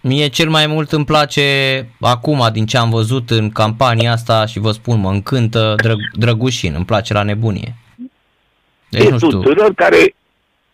[0.00, 1.42] Mie cel mai mult îmi place
[2.00, 6.72] acum din ce am văzut în campania asta și vă spun, mă încântă drăg- Drăgușin,
[6.76, 7.74] îmi place la nebunie.
[8.98, 9.42] Deci, nu știu.
[9.42, 10.14] tânăr care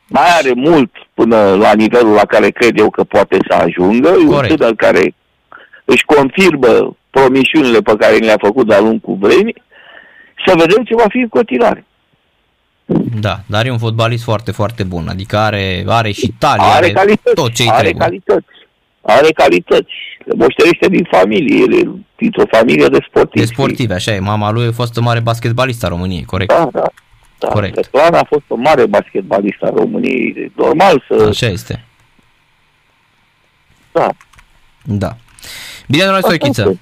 [0.07, 4.09] mai are mult până la nivelul la care cred eu că poate să ajungă.
[4.09, 4.51] Corect.
[4.51, 5.15] un tânăr care
[5.85, 9.63] își confirmă promisiunile pe care le-a făcut de-a lungul vremii.
[10.47, 11.87] Să vedem ce va fi în continuare.
[13.21, 15.09] Da, dar e un fotbalist foarte, foarte bun.
[15.09, 18.03] Adică are, are și talie, are, are calități, tot ce Are trebuie.
[18.07, 18.47] calități.
[19.01, 19.93] Are calități.
[20.25, 21.57] Le moșterește din familie.
[21.57, 23.47] El e dintr-o familie de sportivi.
[23.47, 24.19] De sportivi, așa e.
[24.19, 26.53] Mama lui a fost o mare basketbalist a României, corect?
[26.55, 26.87] Da, da.
[27.39, 27.49] Da.
[27.49, 27.73] Corect.
[27.73, 30.35] Svetlana a fost o mare basketbalist a României.
[30.37, 31.27] E normal să...
[31.29, 31.85] Așa este.
[33.93, 34.09] Da.
[34.85, 35.17] Da.
[35.89, 36.79] Bine, doamna Stoichiță.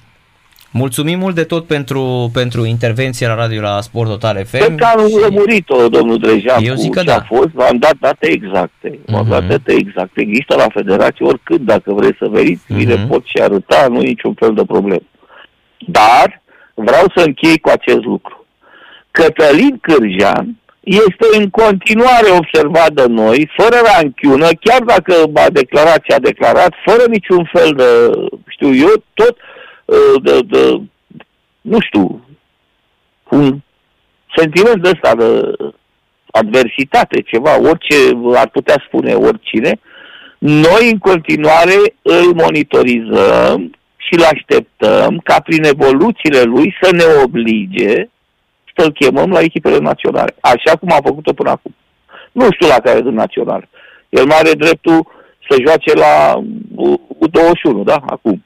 [0.71, 4.57] Mulțumim mult de tot pentru, pentru intervenția la radio la Sport Total FM.
[4.57, 7.15] Cred că am lămurit-o, domnul Drejan, Eu zic că da.
[7.15, 8.99] a fost, v-am dat date exacte.
[9.05, 9.29] V-am uh-huh.
[9.29, 10.21] dat date exacte.
[10.21, 12.75] Există la federație oricând, dacă vreți să veniți, uh-huh.
[12.75, 15.01] vi le pot și arăta, nu e niciun fel de problemă.
[15.77, 16.41] Dar
[16.73, 18.46] vreau să închei cu acest lucru.
[19.19, 20.47] Cătălin Cârjean
[20.83, 26.73] este în continuare observat de noi, fără ranchiună, chiar dacă a declarat ce a declarat,
[26.85, 27.89] fără niciun fel de,
[28.47, 29.37] știu eu, tot
[29.87, 30.81] Uh, de, de,
[31.61, 32.27] nu știu,
[33.29, 33.59] un
[34.35, 35.51] sentiment de ăsta de
[36.31, 37.95] adversitate, ceva, orice
[38.33, 39.79] ar putea spune oricine,
[40.39, 48.09] noi în continuare îl monitorizăm și îl așteptăm ca prin evoluțiile lui să ne oblige
[48.77, 51.75] să-l chemăm la echipele naționale, așa cum a făcut-o până acum.
[52.31, 53.67] Nu știu la care de național.
[54.09, 55.07] El mai are dreptul
[55.49, 56.43] să joace la
[57.25, 58.01] U21, da?
[58.05, 58.41] Acum.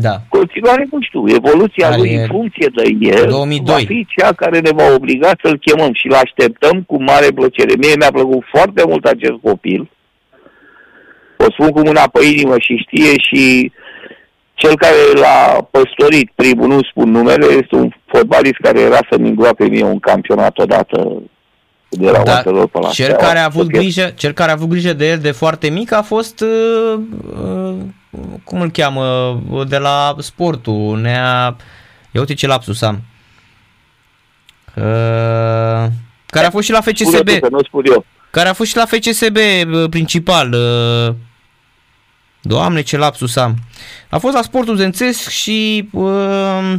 [0.00, 0.16] Da.
[0.28, 3.74] Continuare, nu știu, evoluția lui în funcție de el 2002.
[3.74, 7.74] va fi cea care ne va obliga să-l chemăm și-l așteptăm cu mare plăcere.
[7.78, 9.90] Mie mi-a plăcut foarte mult acest copil.
[11.36, 13.72] O spun cu mâna pe inimă și știe și
[14.58, 19.64] cel care l-a păstorit, primul, nu spun numele, este un fotbalist care era să-mi îngroape
[19.64, 21.22] mie un campionat odată
[21.88, 24.92] de la da, pe la cel care, a avut grijă, cel care a avut grijă
[24.92, 27.00] de el de foarte mic a fost uh,
[27.42, 27.74] uh,
[28.44, 31.56] cum îl cheamă, de la sportul, nea,
[32.12, 33.00] ia uite ce lapsus am,
[34.76, 35.86] uh,
[36.26, 38.04] care a fost și la FCSB, nu spun eu.
[38.30, 41.14] care a fost și la FCSB uh, principal, uh,
[42.42, 43.54] doamne ce lapsus am,
[44.10, 46.74] a fost la sportul Zențesc și uh,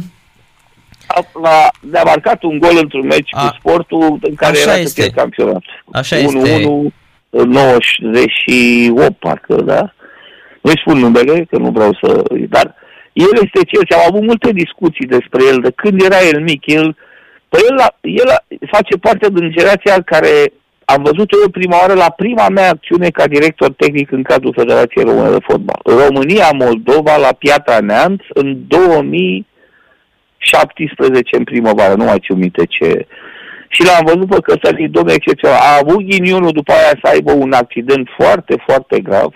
[1.06, 5.02] a, a marcat un gol într-un meci a, cu sportul în care așa era este.
[5.02, 5.62] să campionat.
[5.92, 6.92] Așa 1 -1, este.
[7.30, 9.94] 98, parcă, da?
[10.60, 12.22] Nu-i spun numele, că nu vreau să...
[12.48, 12.74] Dar
[13.12, 16.66] el este cel ce am avut multe discuții despre el, de când era el mic.
[16.66, 16.96] El,
[17.48, 18.30] păi el, el
[18.70, 20.52] face parte din generația care
[20.92, 25.04] am văzut eu prima oară la prima mea acțiune ca director tehnic în cadrul Federației
[25.04, 25.80] Române de Fotbal.
[25.84, 33.06] România-Moldova la Piatra Neamț în 2017 în primăvară, nu mai țin minte ce...
[33.72, 35.58] Și l-am văzut pe Cătălin, domnule excepțional.
[35.58, 39.34] A avut ghinionul după aia să aibă un accident foarte, foarte grav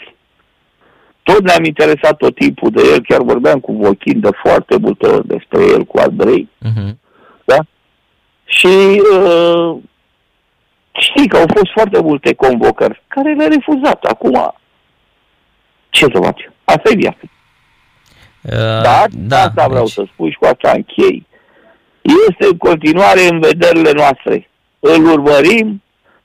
[1.25, 5.27] tot ne-am interesat tot timpul de el, chiar vorbeam cu Vochin de foarte multe ori
[5.27, 6.49] despre el, cu Andrei.
[6.65, 6.95] Uh-huh.
[7.45, 7.59] Da?
[8.45, 9.77] Și uh,
[10.99, 14.05] știi că au fost foarte multe convocări care le-a refuzat.
[14.05, 14.55] Acum,
[15.91, 16.53] ce să facem?
[16.65, 17.19] Asta e viața.
[18.43, 19.93] Uh, Dar, da, asta vreau deci...
[19.93, 21.27] să spun și cu asta închei.
[22.03, 24.49] Este în continuare în vederile noastre.
[24.81, 25.83] Îl urmărim,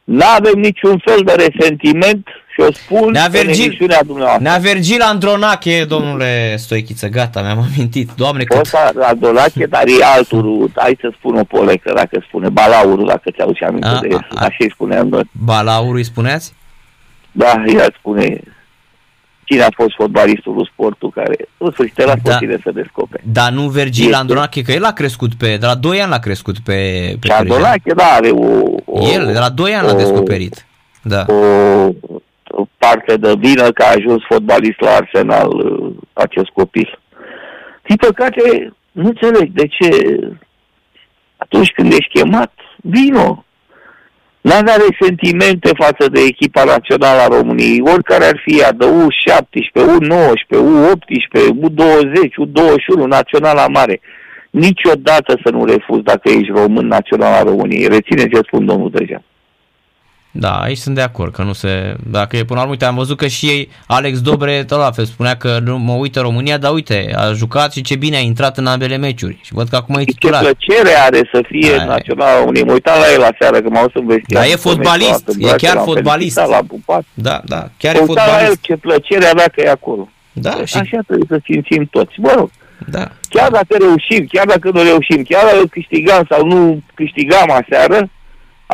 [0.10, 4.44] nu avem niciun fel de resentiment și o spun Nea Virgil, în emisiunea dumneavoastră.
[4.44, 8.10] Nea Virgil Andronache, domnule Stoichiță, gata, mi-am amintit.
[8.16, 8.58] Doamne, cât...
[8.58, 13.54] Posta Andronache, dar e altul, hai să spun o polecă, dacă spune, Balaurul, dacă ți-au
[13.68, 15.24] aminte a, de el, așa îi spuneam noi.
[15.32, 16.54] Balaurul îi spuneați?
[17.32, 18.42] Da, el spune,
[19.50, 22.38] cine a fost fotbalistul lui sportul care, în sfârșit, te da.
[22.38, 23.24] tine să descoperi.
[23.26, 26.60] Dar nu Virgil Andronache, că el a crescut pe, de la 2 ani l-a crescut
[26.60, 26.80] pe,
[27.20, 29.08] pe Andronache, da, are o, o...
[29.14, 30.66] El, de la 2 ani l-a descoperit.
[31.04, 31.26] Da.
[31.28, 31.36] O,
[32.48, 37.00] o parte de vină că a ajuns fotbalist la Arsenal uh, acest copil.
[37.88, 39.90] Din păcate, nu înțeleg de ce
[41.38, 43.46] atunci când ești chemat, vino,
[44.42, 44.66] N-am
[45.00, 51.40] sentimente față de echipa națională a României, oricare ar fi ea, de U17, U19, U18,
[51.66, 54.02] U20, U21, naționala mare.
[54.50, 57.88] Niciodată să nu refuzi dacă ești român național al României.
[57.88, 59.24] Reține ce spun domnul Dejan.
[60.32, 61.96] Da, aici sunt de acord, că nu se...
[62.10, 64.92] Dacă e până la urmă, uite, am văzut că și ei, Alex Dobre, tot la
[64.92, 68.20] fel, spunea că nu mă uită România, dar uite, a jucat și ce bine a
[68.20, 69.40] intrat în ambele meciuri.
[69.44, 70.44] Și văd că acum e titular.
[70.44, 73.70] Ce plăcere are să fie da, național Unii Mă uitam la el la seară, că
[73.70, 76.36] m-au să Da, e fotbalist, e chiar fotbalist.
[76.36, 76.60] La
[77.14, 78.42] da, da, chiar e fotbalist.
[78.42, 80.10] La el, ce plăcere avea că e acolo.
[80.32, 80.78] Da, și...
[80.78, 82.14] Așa trebuie să simțim toți.
[82.18, 82.50] Mă rog,
[82.88, 83.12] da.
[83.30, 88.10] Chiar dacă reușim, chiar dacă nu reușim, chiar dacă câștigam sau nu câștigam aseară,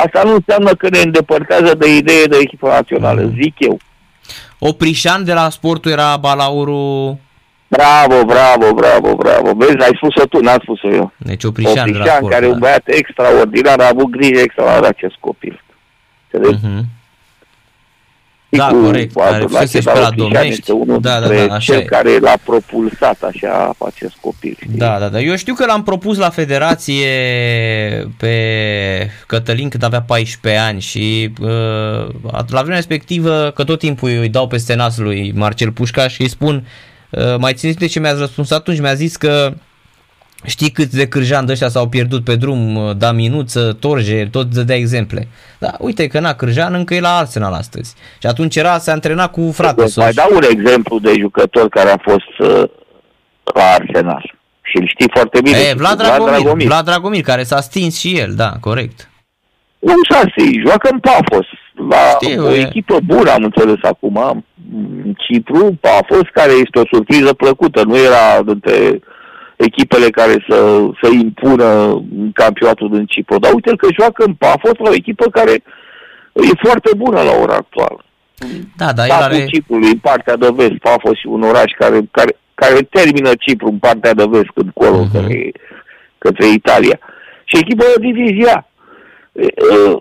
[0.04, 3.34] asta nu înseamnă că ne îndepărtează de idee de echipă națională, mm.
[3.42, 3.78] zic eu.
[4.58, 7.16] Oprișan de la sportul era balaurul
[7.68, 9.52] Bravo, bravo, bravo, bravo.
[9.54, 11.12] Vezi, ai spus-o tu, n-am spus-o eu.
[11.16, 12.52] Deci Oprișan, Oprișan de la sport, care da.
[12.52, 15.64] un băiat extraordinar, a avut grijă extraordinar de acest copil.
[18.56, 18.68] Uh-huh.
[18.68, 20.70] Da, cu, corect, cu care fusese și pe la Domnești.
[20.70, 21.84] Unul da, da, da, așa cel e.
[21.84, 24.56] care l-a propulsat așa acest copil.
[24.68, 25.20] Da, da, da.
[25.20, 27.06] Eu știu că l-am propus la federație
[28.16, 28.36] pe
[29.26, 31.48] Cătălin când avea 14 ani și uh,
[32.48, 36.28] la vremea respectivă că tot timpul îi dau peste nasul lui Marcel Pușca și îi
[36.28, 36.66] spun
[37.10, 38.80] uh, mai țineți de ce mi-ați răspuns atunci?
[38.80, 39.54] Mi-a zis că
[40.44, 44.74] Știi câți de cârjan de ăștia s-au pierdut pe drum, da minuță, torje, tot de
[44.74, 45.28] exemple.
[45.58, 47.94] Da, uite că na, cârjan încă e la Arsenal astăzi.
[48.20, 51.98] Și atunci era, se antrena cu fratele Mai dau un exemplu de jucător care a
[52.02, 52.68] fost uh,
[53.54, 54.34] la Arsenal.
[54.62, 55.58] Și îl știi foarte bine.
[55.58, 56.66] E, Vlad Dragomir, Vlad Dragomir.
[56.66, 59.10] Vlad Dragomir, care s-a stins și el, da, corect.
[59.78, 61.46] Nu s-a stins, joacă în Pafos.
[61.88, 62.60] La Știu, o e.
[62.60, 64.44] echipă bună, am înțeles acum.
[65.16, 67.82] Cipru, Pafos, care este o surpriză plăcută.
[67.82, 69.00] Nu era dintre
[69.56, 72.02] echipele care să, să impună
[72.34, 73.38] campionatul din Cipru.
[73.38, 75.52] Dar uite că joacă în Pafos la o echipă care
[76.32, 78.04] e foarte bună la ora actuală.
[78.76, 79.46] Da, da, el are...
[79.46, 83.78] Ciprului, în partea de vest, Pafos și un oraș care, care, care termină Cipru în
[83.78, 85.12] partea de vest, când colo, uh-huh.
[85.12, 85.52] către,
[86.18, 86.98] către Italia.
[87.44, 88.66] Și echipa de divizia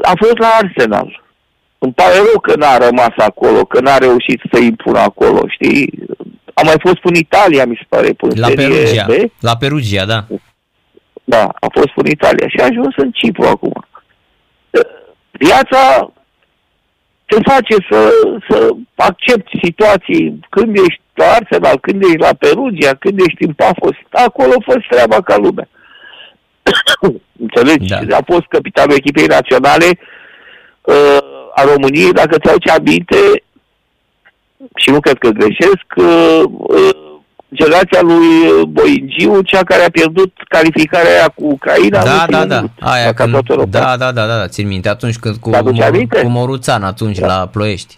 [0.01, 1.23] a fost la Arsenal.
[1.77, 5.99] Îmi pare rău că n-a rămas acolo, că n-a reușit să impună acolo, știi?
[6.59, 9.31] A mai fost în Italia, mi se pare, până La Perugia, B.
[9.39, 10.25] la Perugia, da.
[11.23, 13.87] Da, a fost în Italia și a ajuns în Cipru acum.
[15.31, 16.11] Viața
[17.25, 18.09] te face să,
[18.49, 23.95] să accepti situații când ești la Arsenal, când ești la Perugia, când ești în Pafos,
[24.09, 25.67] acolo fă treaba ca lumea.
[27.43, 27.87] Înțelegi?
[27.87, 28.17] Da.
[28.17, 29.99] A fost capitanul echipei naționale
[30.81, 33.17] uh, a României, dacă ți-au ce aminte,
[34.75, 37.15] și nu cred că greșesc, uh, uh,
[37.53, 42.03] generația lui Boingiu, cea care a pierdut calificarea aia cu Ucraina.
[42.03, 42.63] Da, da, da.
[42.79, 43.31] Aia când,
[43.69, 44.89] da, da, da, da, da, țin minte.
[44.89, 47.27] Atunci când cu, mor, cu Moruțan, atunci da.
[47.27, 47.97] la Ploiești.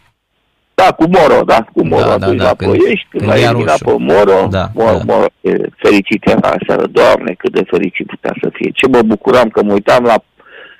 [0.74, 3.36] Da, cu Moro, da, cu Moro da, atunci da, da, la când, Ploiești, când, când
[3.36, 5.14] l-a eliminat pe Moro, da, Moro, da.
[5.14, 8.72] Moro e fericit era seară, Doamne, cât de fericit putea să fie.
[8.74, 10.24] Ce mă bucuram că mă uitam la,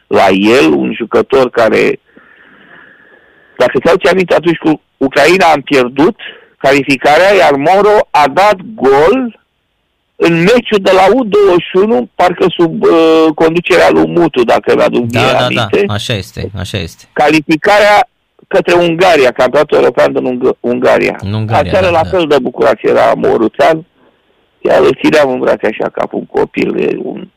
[0.08, 2.00] la el, un jucător care,
[3.58, 6.16] dacă ți-au ce aminte atunci cu Ucraina am pierdut
[6.58, 9.40] calificarea, iar Moro a dat gol
[10.16, 15.32] în meciul de la U21, parcă sub uh, conducerea lui Mutu, dacă mi-aduc da, bine
[15.32, 15.84] da, aminte.
[15.86, 17.06] Da, așa este, așa este.
[17.14, 18.08] Calificarea
[18.48, 21.16] către Ungaria, campionatul european din Ung- Ungaria.
[21.20, 22.10] În Ungaria, Aseară da, la da.
[22.10, 23.86] fel de bucurat era Moruțean,
[24.62, 27.28] iar îl țineam în brațe așa ca un copil, e un...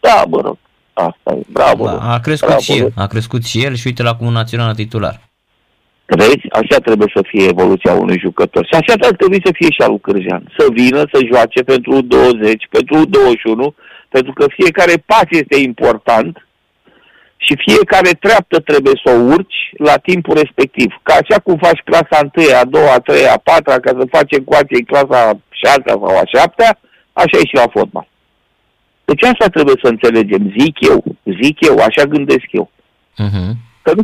[0.00, 0.56] Da, mă rog,
[0.92, 1.84] asta e, bravo.
[1.84, 4.74] Da, a crescut bravo, și el, a crescut și el și uite la cum național
[4.74, 5.27] titular.
[6.16, 6.46] Vezi?
[6.50, 8.64] Așa trebuie să fie evoluția unui jucător.
[8.66, 10.52] Și așa ar trebui să fie și al lui Cârjean.
[10.58, 13.74] Să vină, să joace pentru 20, pentru 21,
[14.08, 16.46] pentru că fiecare pas este important
[17.36, 20.88] și fiecare treaptă trebuie să o urci la timpul respectiv.
[21.02, 24.32] Ca așa cum faci clasa 1, a doua, a treia, a patra, ca să faci
[24.32, 26.78] ecuație în clasa 6 sau a 7
[27.12, 28.08] așa e și la fotbal.
[29.04, 31.04] Deci asta trebuie să înțelegem, zic eu,
[31.42, 32.70] zic eu, așa gândesc eu.
[33.24, 33.67] Uh-huh.